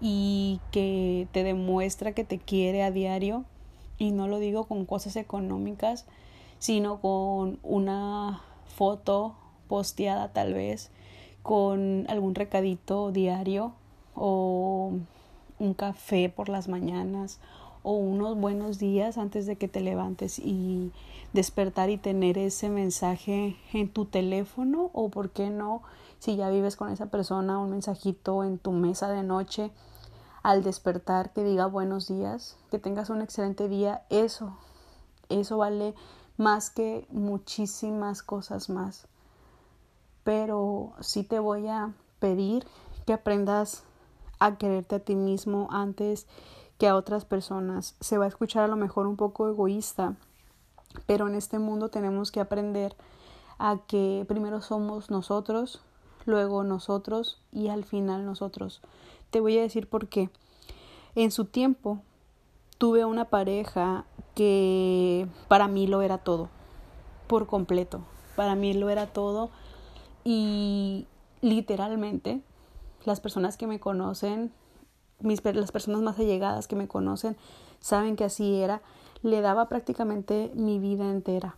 y 0.00 0.60
que 0.70 1.28
te 1.32 1.42
demuestra 1.44 2.12
que 2.12 2.24
te 2.24 2.38
quiere 2.38 2.82
a 2.82 2.90
diario 2.90 3.44
y 3.98 4.10
no 4.10 4.28
lo 4.28 4.38
digo 4.38 4.64
con 4.64 4.84
cosas 4.86 5.16
económicas, 5.16 6.04
sino 6.64 6.98
con 6.98 7.58
una 7.62 8.40
foto 8.74 9.34
posteada 9.68 10.32
tal 10.32 10.54
vez, 10.54 10.90
con 11.42 12.06
algún 12.08 12.34
recadito 12.34 13.12
diario 13.12 13.74
o 14.14 14.92
un 15.58 15.74
café 15.74 16.30
por 16.30 16.48
las 16.48 16.68
mañanas 16.68 17.38
o 17.82 17.92
unos 17.92 18.38
buenos 18.38 18.78
días 18.78 19.18
antes 19.18 19.44
de 19.44 19.56
que 19.56 19.68
te 19.68 19.82
levantes 19.82 20.38
y 20.38 20.90
despertar 21.34 21.90
y 21.90 21.98
tener 21.98 22.38
ese 22.38 22.70
mensaje 22.70 23.58
en 23.74 23.90
tu 23.90 24.06
teléfono 24.06 24.88
o 24.94 25.10
por 25.10 25.32
qué 25.32 25.50
no 25.50 25.82
si 26.18 26.36
ya 26.36 26.48
vives 26.48 26.76
con 26.76 26.90
esa 26.90 27.10
persona 27.10 27.58
un 27.58 27.72
mensajito 27.72 28.42
en 28.42 28.56
tu 28.56 28.72
mesa 28.72 29.10
de 29.10 29.22
noche 29.22 29.70
al 30.42 30.62
despertar 30.62 31.30
que 31.34 31.44
diga 31.44 31.66
buenos 31.66 32.08
días, 32.08 32.56
que 32.70 32.78
tengas 32.78 33.10
un 33.10 33.20
excelente 33.20 33.68
día, 33.68 34.04
eso, 34.08 34.56
eso 35.28 35.58
vale 35.58 35.94
más 36.36 36.70
que 36.70 37.06
muchísimas 37.10 38.22
cosas 38.22 38.68
más. 38.68 39.06
Pero 40.24 40.92
sí 41.00 41.22
te 41.22 41.38
voy 41.38 41.68
a 41.68 41.92
pedir 42.18 42.66
que 43.06 43.12
aprendas 43.12 43.84
a 44.38 44.56
quererte 44.56 44.96
a 44.96 45.00
ti 45.00 45.14
mismo 45.14 45.68
antes 45.70 46.26
que 46.78 46.88
a 46.88 46.96
otras 46.96 47.24
personas. 47.24 47.94
Se 48.00 48.18
va 48.18 48.24
a 48.24 48.28
escuchar 48.28 48.64
a 48.64 48.68
lo 48.68 48.76
mejor 48.76 49.06
un 49.06 49.16
poco 49.16 49.48
egoísta, 49.48 50.16
pero 51.06 51.28
en 51.28 51.34
este 51.34 51.58
mundo 51.58 51.88
tenemos 51.88 52.30
que 52.30 52.40
aprender 52.40 52.96
a 53.58 53.78
que 53.86 54.24
primero 54.26 54.60
somos 54.60 55.10
nosotros, 55.10 55.80
luego 56.24 56.64
nosotros 56.64 57.40
y 57.52 57.68
al 57.68 57.84
final 57.84 58.24
nosotros. 58.24 58.80
Te 59.30 59.40
voy 59.40 59.58
a 59.58 59.62
decir 59.62 59.88
por 59.88 60.08
qué. 60.08 60.30
En 61.14 61.30
su 61.30 61.44
tiempo 61.44 62.00
tuve 62.78 63.04
una 63.04 63.26
pareja 63.26 64.04
que 64.34 65.28
para 65.48 65.68
mí 65.68 65.86
lo 65.86 66.02
era 66.02 66.18
todo, 66.18 66.48
por 67.26 67.46
completo. 67.46 68.00
Para 68.36 68.54
mí 68.54 68.74
lo 68.74 68.90
era 68.90 69.06
todo 69.06 69.50
y 70.24 71.06
literalmente 71.40 72.40
las 73.04 73.20
personas 73.20 73.56
que 73.56 73.66
me 73.66 73.78
conocen 73.78 74.52
mis, 75.20 75.44
las 75.44 75.72
personas 75.72 76.02
más 76.02 76.18
allegadas 76.18 76.68
que 76.68 76.76
me 76.76 76.88
conocen 76.88 77.36
saben 77.80 78.16
que 78.16 78.24
así 78.24 78.60
era, 78.60 78.82
le 79.22 79.40
daba 79.40 79.68
prácticamente 79.68 80.50
mi 80.54 80.78
vida 80.78 81.10
entera, 81.10 81.56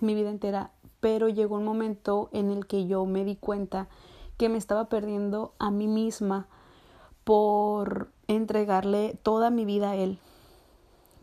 mi 0.00 0.14
vida 0.14 0.30
entera, 0.30 0.70
pero 1.00 1.28
llegó 1.28 1.56
un 1.56 1.64
momento 1.64 2.28
en 2.32 2.50
el 2.50 2.66
que 2.66 2.86
yo 2.86 3.04
me 3.06 3.24
di 3.24 3.36
cuenta 3.36 3.88
que 4.36 4.48
me 4.48 4.58
estaba 4.58 4.88
perdiendo 4.88 5.52
a 5.58 5.70
mí 5.70 5.88
misma 5.88 6.46
por 7.24 8.10
entregarle 8.28 9.18
toda 9.22 9.50
mi 9.50 9.64
vida 9.64 9.90
a 9.90 9.96
él. 9.96 10.18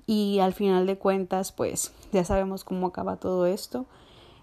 Y 0.08 0.40
al 0.40 0.54
final 0.54 0.86
de 0.86 0.98
cuentas, 0.98 1.52
pues 1.52 1.94
ya 2.12 2.24
sabemos 2.24 2.64
cómo 2.64 2.88
acaba 2.88 3.18
todo 3.18 3.46
esto. 3.46 3.86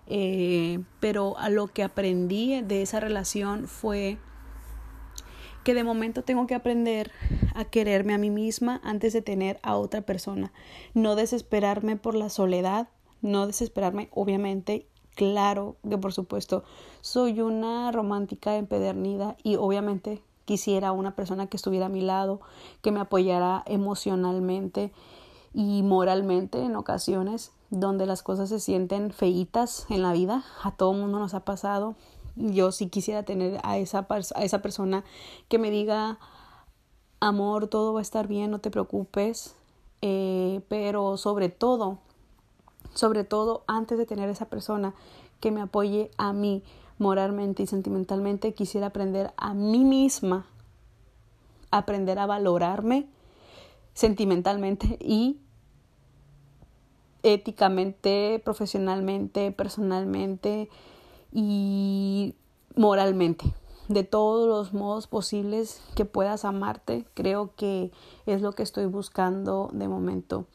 Eh, 0.08 0.80
pero 1.00 1.38
a 1.38 1.48
lo 1.48 1.68
que 1.68 1.82
aprendí 1.82 2.60
de 2.62 2.82
esa 2.82 3.00
relación 3.00 3.68
fue 3.68 4.18
que 5.64 5.74
de 5.74 5.84
momento 5.84 6.22
tengo 6.22 6.46
que 6.46 6.54
aprender 6.54 7.12
a 7.54 7.64
quererme 7.64 8.14
a 8.14 8.18
mí 8.18 8.30
misma 8.30 8.80
antes 8.82 9.12
de 9.12 9.22
tener 9.22 9.60
a 9.62 9.76
otra 9.76 10.02
persona. 10.02 10.52
No 10.94 11.14
desesperarme 11.14 11.96
por 11.96 12.14
la 12.14 12.28
soledad, 12.28 12.88
no 13.20 13.46
desesperarme, 13.46 14.08
obviamente, 14.12 14.86
claro 15.14 15.76
que 15.88 15.98
por 15.98 16.12
supuesto 16.12 16.64
soy 17.00 17.40
una 17.40 17.92
romántica 17.92 18.56
empedernida 18.56 19.36
y 19.42 19.56
obviamente 19.56 20.22
quisiera 20.44 20.90
una 20.90 21.14
persona 21.14 21.46
que 21.46 21.56
estuviera 21.56 21.86
a 21.86 21.90
mi 21.90 22.00
lado, 22.00 22.40
que 22.82 22.90
me 22.90 23.00
apoyara 23.00 23.62
emocionalmente 23.66 24.92
y 25.54 25.82
moralmente 25.82 26.60
en 26.62 26.76
ocasiones 26.76 27.52
donde 27.70 28.06
las 28.06 28.22
cosas 28.22 28.48
se 28.48 28.60
sienten 28.60 29.12
feitas 29.12 29.86
en 29.88 30.02
la 30.02 30.12
vida, 30.12 30.44
a 30.62 30.72
todo 30.72 30.92
mundo 30.92 31.18
nos 31.18 31.34
ha 31.34 31.40
pasado, 31.40 31.94
yo 32.36 32.72
sí 32.72 32.88
quisiera 32.88 33.22
tener 33.22 33.60
a 33.62 33.78
esa, 33.78 34.06
a 34.08 34.44
esa 34.44 34.62
persona 34.62 35.04
que 35.48 35.58
me 35.58 35.70
diga, 35.70 36.18
amor, 37.20 37.68
todo 37.68 37.94
va 37.94 38.00
a 38.00 38.02
estar 38.02 38.26
bien, 38.26 38.50
no 38.50 38.58
te 38.58 38.70
preocupes, 38.70 39.54
eh, 40.00 40.60
pero 40.68 41.16
sobre 41.16 41.48
todo, 41.48 41.98
sobre 42.94 43.24
todo 43.24 43.64
antes 43.66 43.98
de 43.98 44.06
tener 44.06 44.28
esa 44.28 44.46
persona 44.46 44.94
que 45.40 45.50
me 45.50 45.60
apoye 45.60 46.10
a 46.18 46.32
mí 46.32 46.62
moralmente 46.98 47.62
y 47.62 47.66
sentimentalmente, 47.66 48.54
quisiera 48.54 48.88
aprender 48.88 49.32
a 49.36 49.54
mí 49.54 49.84
misma, 49.84 50.46
aprender 51.70 52.18
a 52.18 52.26
valorarme 52.26 53.08
sentimentalmente 53.94 54.98
y 55.00 55.38
éticamente, 57.22 58.40
profesionalmente, 58.44 59.52
personalmente, 59.52 60.68
y 61.32 62.34
moralmente. 62.76 63.54
De 63.88 64.04
todos 64.04 64.46
los 64.46 64.72
modos 64.72 65.06
posibles 65.06 65.82
que 65.96 66.04
puedas 66.04 66.44
amarte 66.44 67.04
creo 67.14 67.54
que 67.56 67.90
es 68.26 68.40
lo 68.40 68.52
que 68.52 68.62
estoy 68.62 68.86
buscando 68.86 69.70
de 69.72 69.88
momento. 69.88 70.46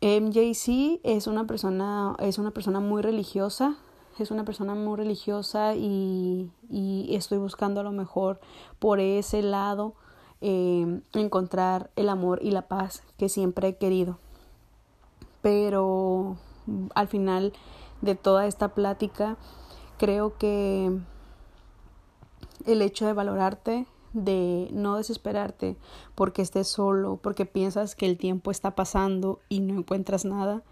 MJC 0.00 1.00
es 1.02 1.26
una 1.26 1.46
persona 1.46 2.14
es 2.20 2.38
una 2.38 2.52
persona 2.52 2.80
muy 2.80 3.02
religiosa 3.02 3.76
es 4.18 4.30
una 4.30 4.44
persona 4.44 4.74
muy 4.74 4.96
religiosa 4.96 5.74
y, 5.74 6.50
y 6.70 7.14
estoy 7.14 7.38
buscando 7.38 7.80
a 7.80 7.84
lo 7.84 7.92
mejor 7.92 8.40
por 8.78 9.00
ese 9.00 9.42
lado 9.42 9.94
eh, 10.40 11.00
encontrar 11.14 11.90
el 11.96 12.08
amor 12.08 12.40
y 12.42 12.50
la 12.50 12.62
paz 12.62 13.02
que 13.16 13.28
siempre 13.28 13.68
he 13.68 13.76
querido 13.76 14.18
pero 15.46 16.36
al 16.96 17.06
final 17.06 17.52
de 18.02 18.16
toda 18.16 18.48
esta 18.48 18.74
plática, 18.74 19.36
creo 19.96 20.36
que 20.38 20.90
el 22.66 22.82
hecho 22.82 23.06
de 23.06 23.12
valorarte, 23.12 23.86
de 24.12 24.68
no 24.72 24.96
desesperarte 24.96 25.76
porque 26.16 26.42
estés 26.42 26.66
solo, 26.66 27.20
porque 27.22 27.46
piensas 27.46 27.94
que 27.94 28.06
el 28.06 28.18
tiempo 28.18 28.50
está 28.50 28.72
pasando 28.72 29.38
y 29.48 29.60
no 29.60 29.78
encuentras 29.78 30.24
nada, 30.24 30.64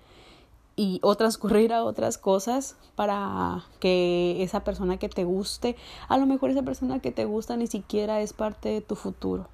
y 0.74 0.98
o 1.04 1.14
transcurrir 1.14 1.72
a 1.72 1.84
otras 1.84 2.18
cosas 2.18 2.76
para 2.96 3.64
que 3.78 4.42
esa 4.42 4.64
persona 4.64 4.96
que 4.96 5.08
te 5.08 5.22
guste, 5.22 5.76
a 6.08 6.18
lo 6.18 6.26
mejor 6.26 6.50
esa 6.50 6.62
persona 6.62 6.98
que 6.98 7.12
te 7.12 7.26
gusta 7.26 7.56
ni 7.56 7.68
siquiera 7.68 8.20
es 8.22 8.32
parte 8.32 8.70
de 8.70 8.80
tu 8.80 8.96
futuro. 8.96 9.53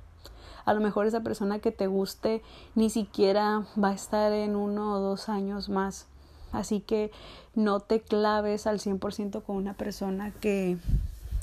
A 0.71 0.73
lo 0.73 0.81
mejor 0.81 1.09
esa 1.09 1.25
persona 1.25 1.59
que 1.59 1.73
te 1.73 1.89
guste 1.89 2.43
ni 2.77 2.91
siquiera 2.91 3.65
va 3.77 3.89
a 3.89 3.93
estar 3.93 4.33
en 4.33 4.55
uno 4.55 4.93
o 4.93 5.01
dos 5.01 5.29
años 5.29 5.69
más. 5.69 6.07
Así 6.53 6.79
que 6.79 7.11
no 7.57 7.81
te 7.81 8.03
claves 8.03 8.69
al 8.69 8.79
100% 8.79 9.43
con 9.43 9.57
una 9.57 9.75
persona 9.75 10.31
que 10.41 10.79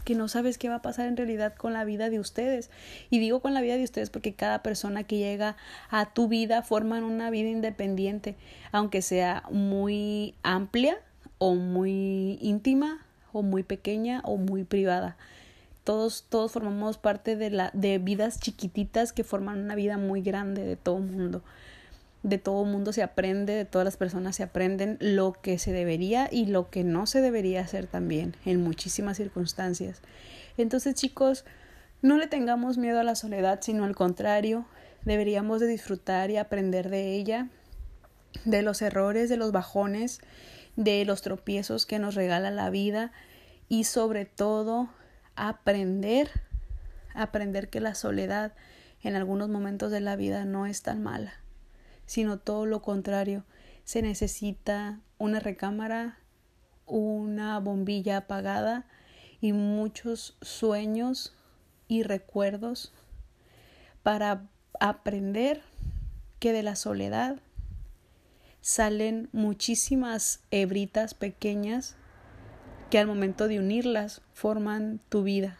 que 0.05 0.15
no 0.15 0.29
sabes 0.29 0.57
qué 0.57 0.69
va 0.69 0.75
a 0.75 0.81
pasar 0.81 1.07
en 1.07 1.17
realidad 1.17 1.55
con 1.55 1.73
la 1.73 1.83
vida 1.83 2.09
de 2.09 2.21
ustedes. 2.21 2.69
Y 3.09 3.19
digo 3.19 3.41
con 3.41 3.53
la 3.53 3.59
vida 3.59 3.75
de 3.75 3.83
ustedes 3.83 4.09
porque 4.09 4.33
cada 4.33 4.63
persona 4.63 5.03
que 5.03 5.17
llega 5.17 5.57
a 5.89 6.13
tu 6.13 6.29
vida 6.29 6.61
forman 6.61 7.03
una 7.03 7.29
vida 7.29 7.49
independiente, 7.49 8.37
aunque 8.71 9.01
sea 9.01 9.43
muy 9.51 10.35
amplia 10.41 10.99
o 11.37 11.55
muy 11.55 12.39
íntima 12.41 13.05
o 13.33 13.41
muy 13.41 13.63
pequeña 13.63 14.21
o 14.23 14.37
muy 14.37 14.63
privada. 14.63 15.17
Todos, 15.87 16.25
todos 16.27 16.51
formamos 16.51 16.97
parte 16.97 17.37
de, 17.37 17.49
la, 17.49 17.71
de 17.73 17.97
vidas 17.97 18.41
chiquititas 18.41 19.13
que 19.13 19.23
forman 19.23 19.59
una 19.59 19.73
vida 19.73 19.97
muy 19.97 20.21
grande 20.21 20.65
de 20.65 20.75
todo 20.75 20.99
mundo 20.99 21.43
de 22.23 22.37
todo 22.37 22.65
mundo 22.65 22.91
se 22.91 23.03
aprende, 23.03 23.53
de 23.53 23.63
todas 23.63 23.85
las 23.85 23.95
personas 23.95 24.35
se 24.35 24.43
aprenden 24.43 24.97
lo 24.99 25.31
que 25.33 25.57
se 25.59 25.71
debería 25.71 26.27
y 26.29 26.47
lo 26.47 26.69
que 26.69 26.83
no 26.83 27.05
se 27.05 27.21
debería 27.21 27.61
hacer 27.61 27.87
también 27.87 28.35
en 28.43 28.61
muchísimas 28.61 29.15
circunstancias. 29.15 30.01
Entonces, 30.57 30.93
chicos, 30.95 31.45
no 32.01 32.17
le 32.17 32.27
tengamos 32.27 32.77
miedo 32.77 32.99
a 32.99 33.05
la 33.05 33.15
soledad, 33.15 33.59
sino 33.61 33.85
al 33.85 33.95
contrario, 33.95 34.65
deberíamos 35.05 35.61
de 35.61 35.67
disfrutar 35.67 36.29
y 36.29 36.35
aprender 36.35 36.89
de 36.89 37.13
ella, 37.13 37.47
de 38.43 38.61
los 38.61 38.81
errores, 38.81 39.29
de 39.29 39.37
los 39.37 39.53
bajones, 39.53 40.19
de 40.75 41.05
los 41.05 41.21
tropiezos 41.21 41.85
que 41.85 41.97
nos 41.97 42.15
regala 42.15 42.51
la 42.51 42.69
vida 42.69 43.13
y 43.69 43.85
sobre 43.85 44.25
todo 44.25 44.89
aprender, 45.37 46.29
aprender 47.13 47.69
que 47.69 47.79
la 47.79 47.95
soledad 47.95 48.53
en 49.01 49.15
algunos 49.15 49.47
momentos 49.47 49.91
de 49.91 50.01
la 50.01 50.15
vida 50.15 50.43
no 50.43 50.65
es 50.65 50.81
tan 50.81 51.01
mala 51.01 51.33
sino 52.07 52.39
todo 52.39 52.65
lo 52.65 52.81
contrario. 52.81 53.43
Se 53.83 54.01
necesita 54.01 54.99
una 55.19 55.39
recámara, 55.39 56.17
una 56.87 57.59
bombilla 57.59 58.17
apagada 58.17 58.87
y 59.39 59.53
muchos 59.53 60.35
sueños 60.41 61.35
y 61.87 62.01
recuerdos 62.01 62.93
para 64.01 64.47
aprender 64.79 65.61
que 66.39 66.53
de 66.53 66.63
la 66.63 66.75
soledad 66.75 67.39
salen 68.61 69.29
muchísimas 69.31 70.41
hebritas 70.49 71.13
pequeñas 71.13 71.95
que 72.89 72.99
al 72.99 73.07
momento 73.07 73.47
de 73.47 73.59
unirlas 73.59 74.21
forman 74.33 74.99
tu 75.09 75.23
vida 75.23 75.57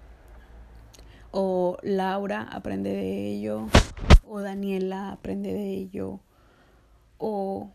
o 1.31 1.77
Laura 1.81 2.41
aprende 2.41 2.91
de 2.91 3.27
ello, 3.27 3.67
o 4.27 4.41
Daniela 4.41 5.11
aprende 5.11 5.53
de 5.53 5.73
ello, 5.73 6.19
o 7.17 7.71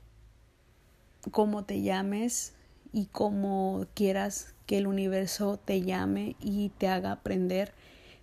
cómo 1.30 1.64
te 1.64 1.80
llames 1.80 2.54
y 2.92 3.06
cómo 3.06 3.86
quieras 3.94 4.54
que 4.66 4.76
el 4.76 4.86
universo 4.86 5.58
te 5.58 5.80
llame 5.80 6.36
y 6.40 6.70
te 6.70 6.88
haga 6.88 7.12
aprender 7.12 7.72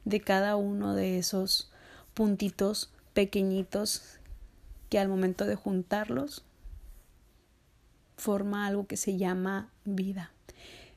de 0.05 0.19
cada 0.19 0.55
uno 0.55 0.93
de 0.93 1.17
esos 1.17 1.71
puntitos 2.13 2.91
pequeñitos 3.13 4.18
que 4.89 4.99
al 4.99 5.07
momento 5.07 5.45
de 5.45 5.55
juntarlos 5.55 6.43
forma 8.17 8.67
algo 8.67 8.87
que 8.87 8.97
se 8.97 9.17
llama 9.17 9.71
vida. 9.85 10.31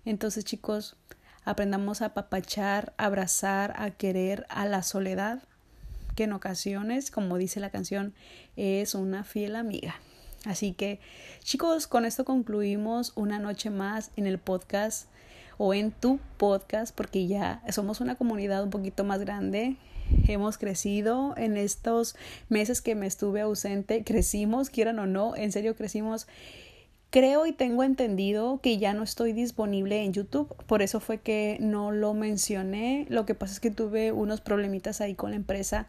Entonces, 0.04 0.44
chicos, 0.44 0.96
aprendamos 1.44 2.02
a 2.02 2.06
apapachar, 2.06 2.92
abrazar, 2.96 3.74
a 3.76 3.90
querer 3.90 4.46
a 4.48 4.66
la 4.66 4.82
soledad, 4.82 5.42
que 6.16 6.24
en 6.24 6.32
ocasiones, 6.32 7.10
como 7.10 7.38
dice 7.38 7.60
la 7.60 7.70
canción, 7.70 8.14
es 8.56 8.94
una 8.94 9.24
fiel 9.24 9.56
amiga. 9.56 9.94
Así 10.44 10.72
que, 10.72 11.00
chicos, 11.40 11.86
con 11.86 12.04
esto 12.04 12.24
concluimos 12.24 13.12
una 13.14 13.38
noche 13.38 13.70
más 13.70 14.10
en 14.16 14.26
el 14.26 14.38
podcast 14.38 15.08
o 15.56 15.72
en 15.74 15.92
tu 15.92 16.18
podcast, 16.36 16.94
porque 16.94 17.28
ya 17.28 17.62
somos 17.70 18.00
una 18.00 18.16
comunidad 18.16 18.64
un 18.64 18.70
poquito 18.70 19.04
más 19.04 19.20
grande. 19.20 19.76
Hemos 20.28 20.58
crecido 20.58 21.34
en 21.36 21.56
estos 21.56 22.16
meses 22.48 22.80
que 22.80 22.94
me 22.94 23.06
estuve 23.06 23.40
ausente, 23.40 24.04
crecimos, 24.04 24.70
quieran 24.70 24.98
o 24.98 25.06
no, 25.06 25.36
en 25.36 25.52
serio 25.52 25.76
crecimos 25.76 26.26
Creo 27.12 27.44
y 27.44 27.52
tengo 27.52 27.82
entendido 27.82 28.58
que 28.62 28.78
ya 28.78 28.94
no 28.94 29.02
estoy 29.02 29.34
disponible 29.34 30.02
en 30.02 30.14
YouTube, 30.14 30.48
por 30.64 30.80
eso 30.80 30.98
fue 30.98 31.18
que 31.18 31.58
no 31.60 31.92
lo 31.92 32.14
mencioné. 32.14 33.04
Lo 33.10 33.26
que 33.26 33.34
pasa 33.34 33.52
es 33.52 33.60
que 33.60 33.70
tuve 33.70 34.12
unos 34.12 34.40
problemitas 34.40 35.02
ahí 35.02 35.14
con 35.14 35.32
la 35.32 35.36
empresa 35.36 35.86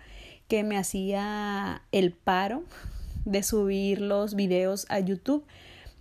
que 0.50 0.64
me 0.64 0.78
hacía 0.78 1.82
el 1.94 2.12
paro 2.12 2.66
de 3.24 3.42
subir 3.42 4.02
los 4.02 4.36
videos 4.36 4.86
a 4.90 5.00
YouTube. 5.00 5.46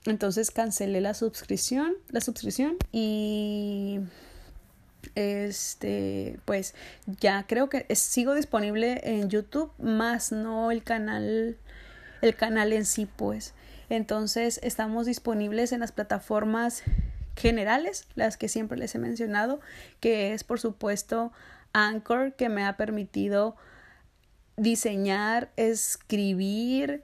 Entonces 0.07 0.51
cancelé 0.51 1.01
la 1.01 1.15
suscripción, 1.15 1.93
la 2.09 2.21
suscripción 2.21 2.75
y 2.91 4.01
este 5.15 6.39
pues 6.45 6.75
ya 7.07 7.45
creo 7.47 7.69
que 7.69 7.87
sigo 7.95 8.35
disponible 8.35 9.01
en 9.05 9.29
YouTube, 9.29 9.73
más 9.79 10.33
no 10.33 10.71
el 10.71 10.83
canal 10.83 11.59
el 12.21 12.35
canal 12.35 12.73
en 12.73 12.87
sí 12.87 13.07
pues. 13.07 13.55
Entonces 13.89 14.61
estamos 14.63 15.07
disponibles 15.07 15.73
en 15.73 15.81
las 15.81 15.93
plataformas 15.93 16.83
generales, 17.37 18.07
las 18.15 18.37
que 18.37 18.49
siempre 18.49 18.79
les 18.79 18.95
he 18.95 18.99
mencionado, 18.99 19.61
que 20.01 20.33
es 20.33 20.45
por 20.45 20.61
supuesto 20.61 21.33
Anchor, 21.73 22.35
que 22.35 22.49
me 22.49 22.65
ha 22.65 22.77
permitido 22.77 23.57
diseñar, 24.57 25.51
escribir, 25.57 27.03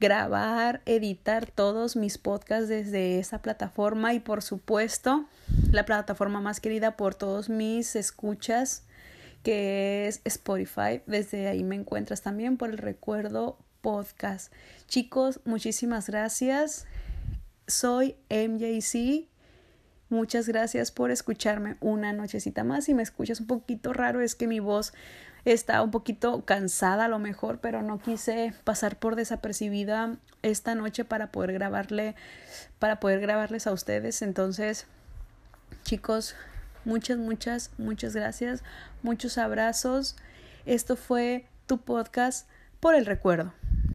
grabar, 0.00 0.80
editar 0.86 1.46
todos 1.46 1.94
mis 1.94 2.18
podcasts 2.18 2.68
desde 2.68 3.18
esa 3.18 3.42
plataforma 3.42 4.14
y 4.14 4.20
por 4.20 4.42
supuesto 4.42 5.26
la 5.70 5.84
plataforma 5.84 6.40
más 6.40 6.58
querida 6.60 6.96
por 6.96 7.14
todos 7.14 7.48
mis 7.50 7.94
escuchas 7.94 8.84
que 9.42 10.08
es 10.08 10.20
Spotify. 10.24 11.02
Desde 11.06 11.48
ahí 11.48 11.62
me 11.62 11.76
encuentras 11.76 12.22
también 12.22 12.56
por 12.56 12.70
el 12.70 12.78
recuerdo 12.78 13.58
podcast. 13.80 14.52
Chicos, 14.88 15.40
muchísimas 15.44 16.08
gracias. 16.08 16.86
Soy 17.66 18.16
MJC. 18.28 19.29
Muchas 20.10 20.48
gracias 20.48 20.90
por 20.90 21.12
escucharme 21.12 21.76
una 21.80 22.12
nochecita 22.12 22.64
más. 22.64 22.84
Si 22.84 22.94
me 22.94 23.02
escuchas 23.04 23.40
un 23.40 23.46
poquito 23.46 23.92
raro 23.92 24.20
es 24.20 24.34
que 24.34 24.48
mi 24.48 24.58
voz 24.58 24.92
está 25.44 25.80
un 25.82 25.92
poquito 25.92 26.44
cansada 26.44 27.04
a 27.04 27.08
lo 27.08 27.20
mejor, 27.20 27.60
pero 27.60 27.82
no 27.82 28.00
quise 28.00 28.52
pasar 28.64 28.98
por 28.98 29.14
desapercibida 29.14 30.16
esta 30.42 30.74
noche 30.74 31.04
para 31.04 31.30
poder 31.30 31.52
grabarle 31.52 32.16
para 32.80 32.98
poder 32.98 33.20
grabarles 33.20 33.68
a 33.68 33.72
ustedes. 33.72 34.20
Entonces, 34.22 34.86
chicos, 35.84 36.34
muchas 36.84 37.18
muchas 37.18 37.70
muchas 37.78 38.14
gracias. 38.14 38.64
Muchos 39.02 39.38
abrazos. 39.38 40.16
Esto 40.66 40.96
fue 40.96 41.46
tu 41.66 41.78
podcast 41.78 42.48
por 42.80 42.96
el 42.96 43.06
recuerdo. 43.06 43.52